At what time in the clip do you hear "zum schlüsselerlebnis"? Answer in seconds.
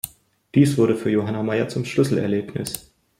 1.69-2.91